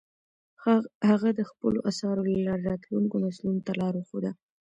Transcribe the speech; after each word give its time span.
هغه 1.09 1.29
د 1.39 1.41
خپلو 1.49 1.79
اثارو 1.89 2.21
له 2.31 2.35
لارې 2.47 2.67
راتلونکو 2.71 3.15
نسلونو 3.25 3.59
ته 3.65 3.71
لار 3.79 3.93
وښوده. 3.97 4.31